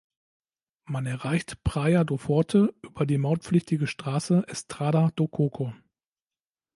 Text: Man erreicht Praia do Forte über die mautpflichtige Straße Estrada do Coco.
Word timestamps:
Man 0.85 1.05
erreicht 1.05 1.63
Praia 1.63 2.03
do 2.03 2.17
Forte 2.17 2.73
über 2.81 3.05
die 3.05 3.19
mautpflichtige 3.19 3.85
Straße 3.85 4.43
Estrada 4.47 5.11
do 5.15 5.27
Coco. 5.27 5.75